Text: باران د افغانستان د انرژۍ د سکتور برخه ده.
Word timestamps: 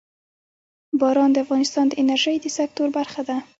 باران 0.99 1.29
د 1.33 1.37
افغانستان 1.45 1.85
د 1.89 1.93
انرژۍ 2.01 2.35
د 2.41 2.45
سکتور 2.57 2.87
برخه 2.97 3.21
ده. 3.29 3.37